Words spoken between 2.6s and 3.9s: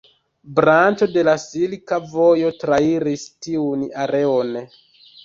trairis tiun